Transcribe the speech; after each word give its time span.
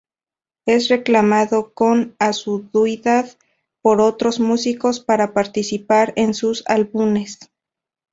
Es 0.65 0.87
reclamado 0.89 1.75
con 1.75 2.15
asiduidad 2.17 3.37
por 3.83 4.01
otros 4.01 4.39
músicos 4.39 4.99
para 4.99 5.31
participar 5.31 6.11
en 6.15 6.33
sus 6.33 6.63
álbumes. 6.65 7.51